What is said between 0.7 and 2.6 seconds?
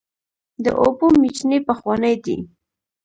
اوبو میچنې پخوانۍ دي.